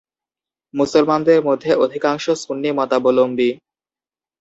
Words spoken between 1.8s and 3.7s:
অধিকাংশ সুন্নি মতাবলম্বী।